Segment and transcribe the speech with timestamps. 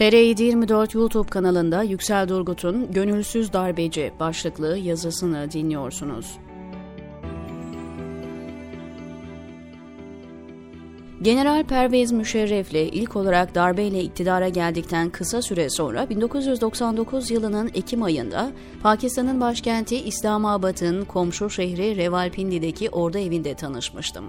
[0.00, 6.38] TR724 YouTube kanalında Yüksel Durgut'un Gönülsüz Darbeci başlıklı yazısını dinliyorsunuz.
[11.22, 18.52] General Pervez Müşerref'le ilk olarak darbeyle iktidara geldikten kısa süre sonra 1999 yılının Ekim ayında
[18.82, 24.24] Pakistan'ın başkenti İslamabad'ın komşu şehri Revalpindi'deki ordu evinde tanışmıştım.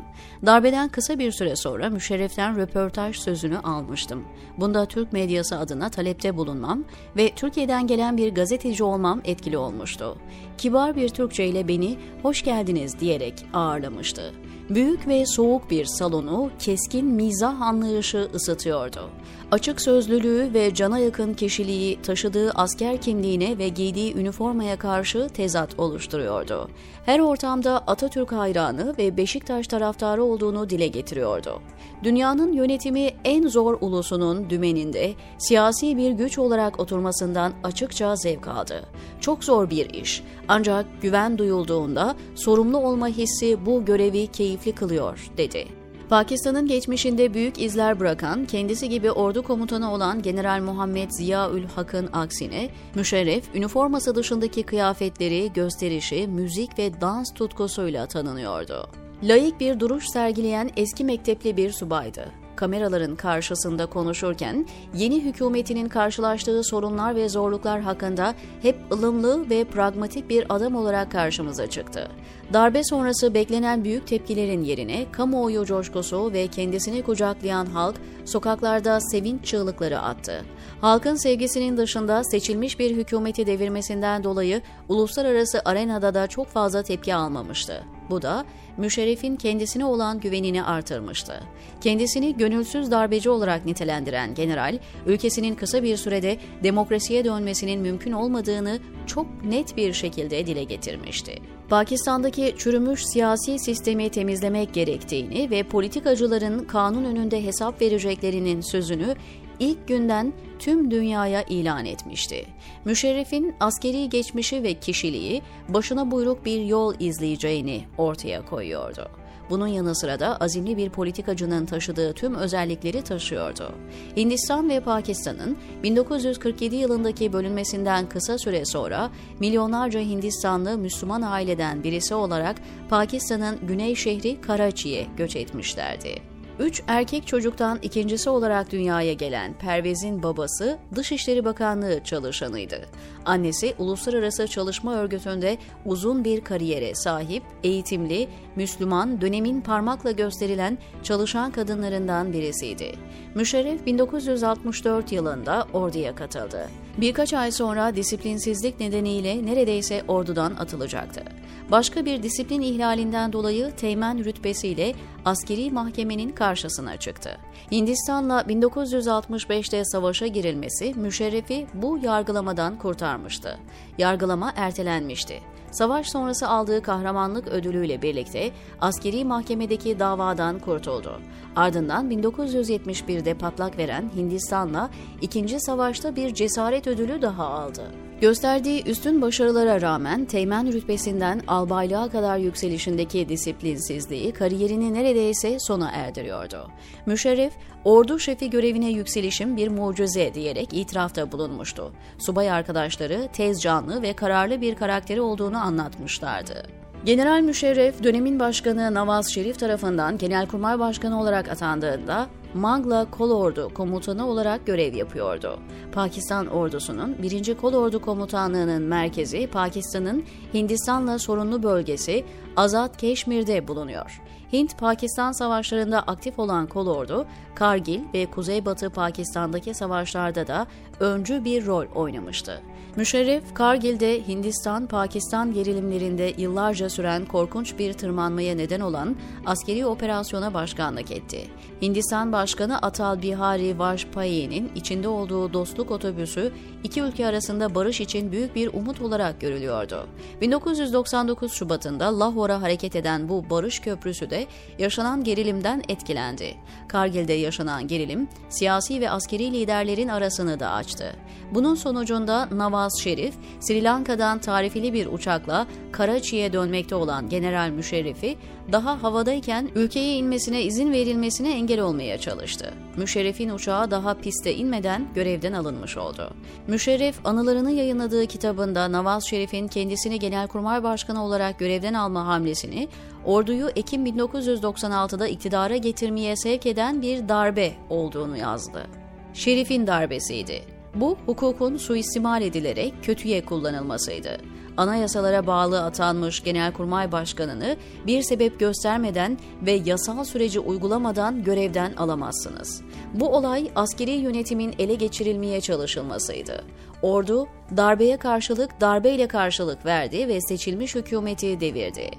[0.45, 4.23] Darbeden kısa bir süre sonra Müşerref'ten röportaj sözünü almıştım.
[4.57, 6.83] Bunda Türk medyası adına talepte bulunmam
[7.17, 10.17] ve Türkiye'den gelen bir gazeteci olmam etkili olmuştu.
[10.57, 14.33] Kibar bir Türkçe ile beni hoş geldiniz diyerek ağırlamıştı.
[14.75, 19.09] Büyük ve soğuk bir salonu keskin mizah anlayışı ısıtıyordu.
[19.51, 26.69] Açık sözlülüğü ve cana yakın kişiliği taşıdığı asker kimliğine ve giydiği üniformaya karşı tezat oluşturuyordu.
[27.05, 31.61] Her ortamda Atatürk hayranı ve Beşiktaş taraftarı olduğunu dile getiriyordu.
[32.03, 38.85] Dünyanın yönetimi en zor ulusunun dümeninde siyasi bir güç olarak oturmasından açıkça zevk aldı.
[39.19, 44.27] Çok zor bir iş ancak güven duyulduğunda sorumlu olma hissi bu görevi
[44.61, 45.67] keyifli kılıyor dedi.
[46.09, 52.69] Pakistan'ın geçmişinde büyük izler bırakan, kendisi gibi ordu komutanı olan General Muhammed Ziyaül Hak'ın aksine,
[52.95, 58.89] Müşerref, üniforması dışındaki kıyafetleri, gösterişi, müzik ve dans tutkusuyla tanınıyordu.
[59.23, 67.15] Layık bir duruş sergileyen eski mektepli bir subaydı kameraların karşısında konuşurken yeni hükümetinin karşılaştığı sorunlar
[67.15, 72.07] ve zorluklar hakkında hep ılımlı ve pragmatik bir adam olarak karşımıza çıktı.
[72.53, 79.99] Darbe sonrası beklenen büyük tepkilerin yerine kamuoyu coşkusu ve kendisini kucaklayan halk sokaklarda sevinç çığlıkları
[79.99, 80.45] attı.
[80.81, 87.83] Halkın sevgisinin dışında seçilmiş bir hükümeti devirmesinden dolayı uluslararası arenada da çok fazla tepki almamıştı.
[88.09, 88.45] Bu da
[88.77, 91.43] Müşerref'in kendisine olan güvenini artırmıştı.
[91.81, 99.45] Kendisini gönülsüz darbeci olarak nitelendiren general, ülkesinin kısa bir sürede demokrasiye dönmesinin mümkün olmadığını çok
[99.45, 101.35] net bir şekilde dile getirmişti.
[101.69, 109.15] Pakistan'daki çürümüş siyasi sistemi temizlemek gerektiğini ve politikacıların kanun önünde hesap vereceklerinin sözünü
[109.61, 112.45] ilk günden tüm dünyaya ilan etmişti.
[112.85, 119.07] Müşerref'in askeri geçmişi ve kişiliği başına buyruk bir yol izleyeceğini ortaya koyuyordu.
[119.49, 123.71] Bunun yanı sıra da azimli bir politikacının taşıdığı tüm özellikleri taşıyordu.
[124.17, 132.55] Hindistan ve Pakistan'ın 1947 yılındaki bölünmesinden kısa süre sonra milyonlarca Hindistanlı Müslüman aileden birisi olarak
[132.89, 136.30] Pakistan'ın güney şehri Karachi'ye göç etmişlerdi.
[136.61, 142.85] Üç erkek çocuktan ikincisi olarak dünyaya gelen Pervez'in babası Dışişleri Bakanlığı çalışanıydı.
[143.25, 152.33] Annesi Uluslararası Çalışma Örgütü'nde uzun bir kariyere sahip, eğitimli, Müslüman, dönemin parmakla gösterilen çalışan kadınlarından
[152.33, 152.91] birisiydi.
[153.35, 156.69] Müşerref 1964 yılında orduya katıldı.
[156.97, 161.23] Birkaç ay sonra disiplinsizlik nedeniyle neredeyse ordudan atılacaktı.
[161.71, 164.93] Başka bir disiplin ihlalinden dolayı teğmen rütbesiyle
[165.25, 167.37] askeri mahkemenin karşısına çıktı.
[167.71, 173.59] Hindistan'la 1965'te savaşa girilmesi Müşerref'i bu yargılamadan kurtarmıştı.
[173.97, 175.39] Yargılama ertelenmişti.
[175.71, 178.51] Savaş sonrası aldığı kahramanlık ödülüyle birlikte
[178.81, 181.21] askeri mahkemedeki davadan kurtuldu.
[181.55, 184.89] Ardından 1971'de patlak veren Hindistan'la
[185.21, 187.91] ikinci savaşta bir cesaret ödülü daha aldı.
[188.21, 196.71] Gösterdiği üstün başarılara rağmen teğmen rütbesinden albaylığa kadar yükselişindeki disiplinsizliği kariyerini neredeyse sona erdiriyordu.
[197.05, 197.53] Müşerref,
[197.85, 201.91] ordu şefi görevine yükselişim bir mucize diyerek itirafta bulunmuştu.
[202.17, 206.81] Subay arkadaşları tez canlı ve kararlı bir karakteri olduğunu anlatmışlardı.
[207.05, 214.65] General Müşerref dönemin başkanı Navaz Şerif tarafından Genelkurmay Başkanı olarak atandığında Mangla Kolordu Komutanı olarak
[214.65, 215.59] görev yapıyordu.
[215.91, 217.55] Pakistan ordusunun 1.
[217.57, 220.23] Kolordu Komutanlığı'nın merkezi Pakistan'ın
[220.53, 222.25] Hindistan'la sorunlu bölgesi
[222.55, 224.21] Azad Keşmir'de bulunuyor.
[224.53, 227.25] Hint-Pakistan savaşlarında aktif olan kolordu,
[227.55, 230.67] Kargil ve Kuzeybatı Pakistan'daki savaşlarda da
[230.99, 232.61] öncü bir rol oynamıştı.
[232.95, 239.15] Müşerref, Kargil'de Hindistan-Pakistan gerilimlerinde yıllarca süren korkunç bir tırmanmaya neden olan
[239.45, 241.47] askeri operasyona başkanlık etti.
[241.81, 246.51] Hindistan Başkanı Atal Bihari Vajpayee'nin içinde olduğu dostluk otobüsü
[246.83, 250.07] iki ülke arasında barış için büyük bir umut olarak görülüyordu.
[250.41, 254.40] 1999 Şubat'ında Lahora hareket eden bu barış köprüsü de
[254.79, 256.55] yaşanan gerilimden etkilendi.
[256.87, 261.15] Kargil'de yaşanan gerilim, siyasi ve askeri liderlerin arasını da açtı.
[261.51, 268.37] Bunun sonucunda Nawaz Şerif, Sri Lanka'dan tarifeli bir uçakla Karachi'ye dönmekte olan General Müşerref'i
[268.71, 272.73] daha havadayken ülkeye inmesine izin verilmesine engel olmaya çalıştı.
[272.97, 276.33] Müşerref'in uçağı daha piste inmeden görevden alınmış oldu.
[276.67, 282.87] Müşerref anılarını yayınladığı kitabında Nawaz Şerif'in kendisini Genelkurmay Başkanı olarak görevden alma hamlesini
[283.25, 288.87] orduyu Ekim 1996'da iktidara getirmeye sevk eden bir darbe olduğunu yazdı.
[289.33, 290.61] Şerif'in darbesiydi.
[290.95, 294.37] Bu hukukun suistimal edilerek kötüye kullanılmasıydı.
[294.77, 297.77] Anayasalara bağlı atanmış Genelkurmay Başkanı'nı
[298.07, 302.81] bir sebep göstermeden ve yasal süreci uygulamadan görevden alamazsınız.
[303.13, 306.63] Bu olay askeri yönetimin ele geçirilmeye çalışılmasıydı.
[307.01, 312.09] Ordu darbeye karşılık darbeyle karşılık verdi ve seçilmiş hükümeti devirdi.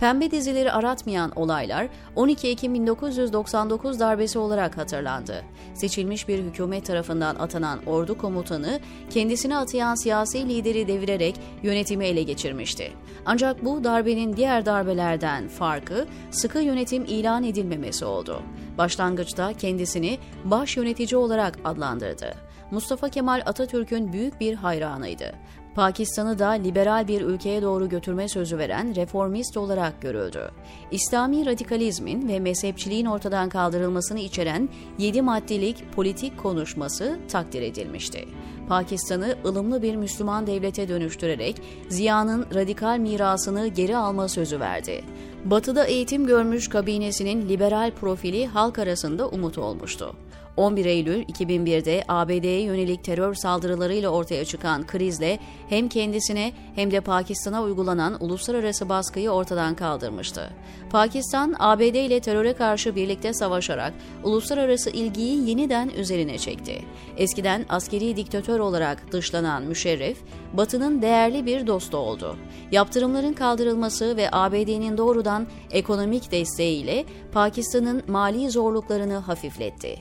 [0.00, 5.44] Pembe dizileri aratmayan olaylar 12 Ekim 1999 darbesi olarak hatırlandı.
[5.74, 12.92] Seçilmiş bir hükümet tarafından atanan ordu komutanı kendisine atayan siyasi lideri devirerek yönetimi ele geçirmişti.
[13.26, 18.42] Ancak bu darbenin diğer darbelerden farkı sıkı yönetim ilan edilmemesi oldu.
[18.78, 22.49] Başlangıçta kendisini baş yönetici olarak adlandırdı.
[22.70, 25.32] Mustafa Kemal Atatürk'ün büyük bir hayranıydı.
[25.74, 30.50] Pakistan'ı da liberal bir ülkeye doğru götürme sözü veren reformist olarak görüldü.
[30.90, 34.68] İslami radikalizmin ve mezhepçiliğin ortadan kaldırılmasını içeren
[34.98, 38.28] 7 maddelik politik konuşması takdir edilmişti.
[38.68, 45.04] Pakistan'ı ılımlı bir Müslüman devlete dönüştürerek Ziya'nın radikal mirasını geri alma sözü verdi.
[45.44, 50.16] Batı'da eğitim görmüş kabinesinin liberal profili halk arasında umut olmuştu.
[50.60, 57.62] 11 Eylül 2001'de ABD'ye yönelik terör saldırılarıyla ortaya çıkan krizle hem kendisine hem de Pakistan'a
[57.62, 60.50] uygulanan uluslararası baskıyı ortadan kaldırmıştı.
[60.90, 63.92] Pakistan, ABD ile teröre karşı birlikte savaşarak
[64.24, 66.82] uluslararası ilgiyi yeniden üzerine çekti.
[67.16, 70.18] Eskiden askeri diktatör olarak dışlanan Müşerref,
[70.52, 72.36] Batı'nın değerli bir dostu oldu.
[72.72, 79.98] Yaptırımların kaldırılması ve ABD'nin doğrudan ekonomik desteğiyle Pakistan'ın mali zorluklarını hafifletti.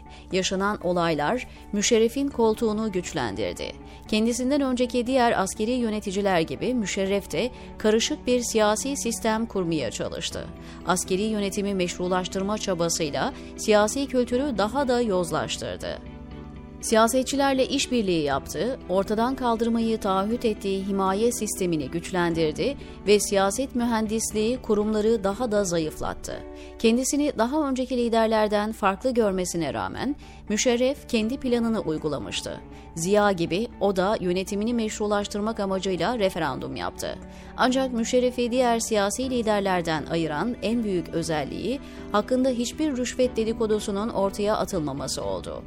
[0.49, 3.71] Yaşanan olaylar Müşerref'in koltuğunu güçlendirdi.
[4.07, 10.45] Kendisinden önceki diğer askeri yöneticiler gibi Müşerref de karışık bir siyasi sistem kurmaya çalıştı.
[10.87, 16.08] Askeri yönetimi meşrulaştırma çabasıyla siyasi kültürü daha da yozlaştırdı.
[16.81, 22.77] Siyasetçilerle işbirliği yaptı, ortadan kaldırmayı taahhüt ettiği himaye sistemini güçlendirdi
[23.07, 26.39] ve siyaset mühendisliği kurumları daha da zayıflattı.
[26.79, 30.15] Kendisini daha önceki liderlerden farklı görmesine rağmen
[30.49, 32.59] Müşerref kendi planını uygulamıştı.
[32.95, 37.15] Ziya gibi o da yönetimini meşrulaştırmak amacıyla referandum yaptı.
[37.57, 41.79] Ancak Müşerref'i diğer siyasi liderlerden ayıran en büyük özelliği
[42.11, 45.63] hakkında hiçbir rüşvet dedikodusunun ortaya atılmaması oldu.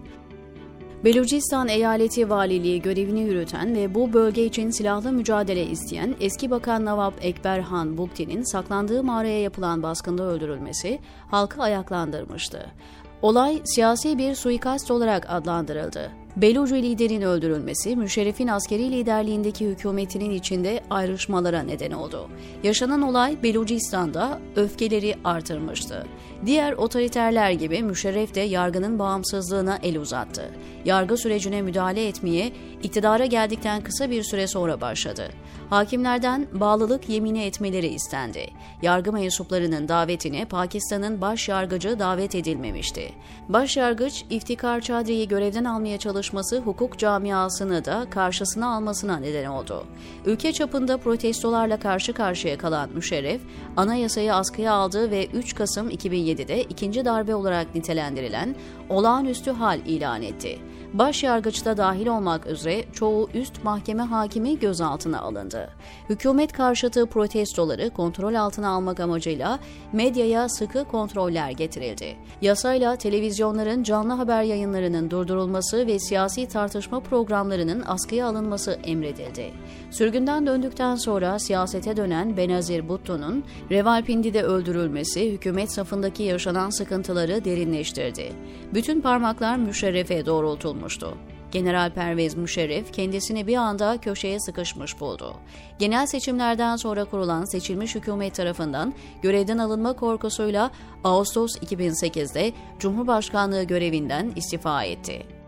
[1.04, 7.12] Belucistan Eyaleti Valiliği görevini yürüten ve bu bölge için silahlı mücadele isteyen eski Bakan Nawab
[7.20, 10.98] Ekber Han Bukti'nin saklandığı mağaraya yapılan baskında öldürülmesi
[11.30, 12.66] halkı ayaklandırmıştı.
[13.22, 16.10] Olay siyasi bir suikast olarak adlandırıldı.
[16.36, 22.28] Belucu liderin öldürülmesi, Müşerref'in askeri liderliğindeki hükümetinin içinde ayrışmalara neden oldu.
[22.62, 26.06] Yaşanan olay Belucistan'da öfkeleri artırmıştı.
[26.46, 30.50] Diğer otoriterler gibi Müşerref de yargının bağımsızlığına el uzattı.
[30.84, 32.52] Yargı sürecine müdahale etmeye
[32.82, 35.28] iktidara geldikten kısa bir süre sonra başladı.
[35.70, 38.46] Hakimlerden bağlılık yemini etmeleri istendi.
[38.82, 43.12] Yargı mensuplarının davetine Pakistan'ın baş yargıcı davet edilmemişti.
[43.48, 49.84] Başyargıç İftikar Çadri'yi görevden almaya çalışması hukuk camiasını da karşısına almasına neden oldu.
[50.26, 53.40] Ülke çapında protestolarla karşı karşıya kalan Müşerref,
[53.76, 58.54] anayasayı askıya aldı ve 3 Kasım 2007'de ikinci darbe olarak nitelendirilen
[58.88, 60.58] olağanüstü hal ilan etti.
[60.94, 65.70] Başyargıçta dahil olmak üzere çoğu üst mahkeme hakimi gözaltına alındı.
[66.08, 69.58] Hükümet karşıtı protestoları kontrol altına almak amacıyla
[69.92, 72.16] medyaya sıkı kontroller getirildi.
[72.42, 79.50] Yasayla televizyonların canlı haber yayınlarının durdurulması ve siyasi tartışma programlarının askıya alınması emredildi.
[79.90, 88.32] Sürgünden döndükten sonra siyasete dönen Benazir Bhutto'nun Revalpindi'de öldürülmesi hükümet safındaki yaşanan sıkıntıları derinleştirdi.
[88.74, 90.81] Bütün parmaklar Müşerref'e doğrultulmuştu.
[91.52, 95.36] General Pervez Müşerref kendisini bir anda köşeye sıkışmış buldu.
[95.78, 100.70] Genel seçimlerden sonra kurulan seçilmiş hükümet tarafından görevden alınma korkusuyla
[101.04, 105.41] Ağustos 2008'de Cumhurbaşkanlığı görevinden istifa etti.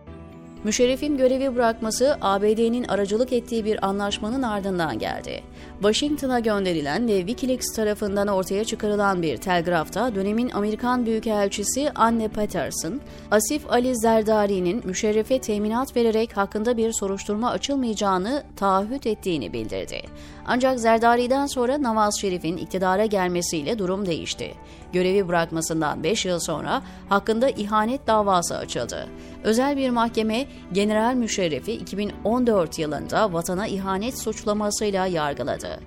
[0.64, 5.42] Müşerref'in görevi bırakması ABD'nin aracılık ettiği bir anlaşmanın ardından geldi.
[5.80, 13.71] Washington'a gönderilen ve Wikileaks tarafından ortaya çıkarılan bir telgrafta dönemin Amerikan Büyükelçisi Anne Patterson, Asif
[13.71, 20.02] Ali Zerdari'nin Müşerref'e teminat vererek hakkında bir soruşturma açılmayacağını taahhüt ettiğini bildirdi.
[20.47, 24.54] Ancak Zerdari'den sonra Nawaz Şerif'in iktidara gelmesiyle durum değişti.
[24.92, 29.06] Görevi bırakmasından 5 yıl sonra hakkında ihanet davası açıldı.
[29.44, 35.80] Özel bir mahkeme General Müşerref'i 2014 yılında vatana ihanet suçlamasıyla yargıladı.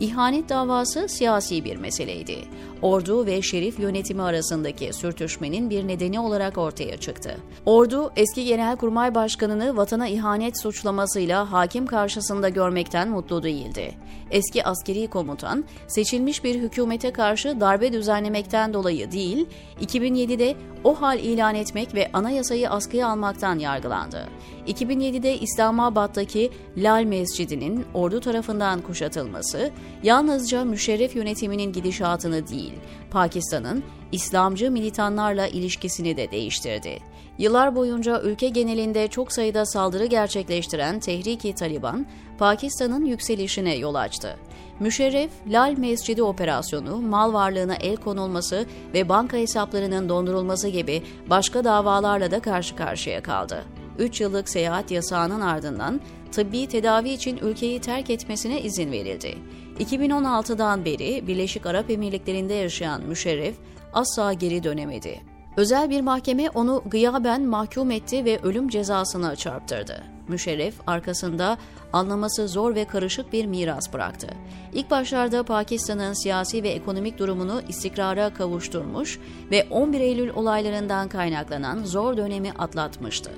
[0.00, 2.38] İhanet davası siyasi bir meseleydi.
[2.82, 7.36] Ordu ve Şerif yönetimi arasındaki sürtüşmenin bir nedeni olarak ortaya çıktı.
[7.66, 13.94] Ordu, eski Genelkurmay Başkanı'nı vatana ihanet suçlamasıyla hakim karşısında görmekten mutlu değildi.
[14.30, 19.46] Eski askeri komutan, seçilmiş bir hükümete karşı darbe düzenlemekten dolayı değil,
[19.80, 24.28] 2007'de o hal ilan etmek ve anayasayı askıya almaktan yargılandı.
[24.66, 29.70] 2007'de İslamabad'daki Lal Mescidi'nin ordu tarafından kuşatılması,
[30.02, 32.74] yalnızca Müşerref yönetiminin gidişatını değil,
[33.10, 36.98] Pakistan'ın İslamcı militanlarla ilişkisini de değiştirdi.
[37.38, 42.06] Yıllar boyunca ülke genelinde çok sayıda saldırı gerçekleştiren Tehriki Taliban,
[42.38, 44.36] Pakistan'ın yükselişine yol açtı.
[44.80, 52.30] Müşerref, Lal Mescidi operasyonu, mal varlığına el konulması ve banka hesaplarının dondurulması gibi başka davalarla
[52.30, 53.64] da karşı karşıya kaldı.
[53.98, 56.00] 3 yıllık seyahat yasağının ardından
[56.32, 59.38] tıbbi tedavi için ülkeyi terk etmesine izin verildi.
[59.78, 63.54] 2016'dan beri Birleşik Arap Emirlikleri'nde yaşayan Müşerref
[63.92, 65.20] asla geri dönemedi.
[65.56, 70.13] Özel bir mahkeme onu gıyaben mahkum etti ve ölüm cezasına çarptırdı.
[70.28, 71.58] Müşerref arkasında
[71.92, 74.26] anlaması zor ve karışık bir miras bıraktı.
[74.72, 79.18] İlk başlarda Pakistan'ın siyasi ve ekonomik durumunu istikrara kavuşturmuş
[79.50, 83.30] ve 11 Eylül olaylarından kaynaklanan zor dönemi atlatmıştı.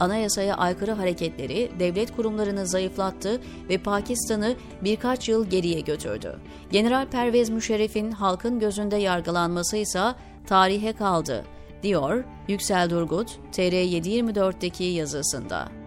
[0.00, 6.38] Anayasaya aykırı hareketleri devlet kurumlarını zayıflattı ve Pakistan'ı birkaç yıl geriye götürdü.
[6.70, 10.02] General Pervez Müşerref'in halkın gözünde yargılanması ise
[10.46, 11.44] tarihe kaldı,
[11.82, 15.81] diyor Yüksel Durgut, TR724'deki yazısında.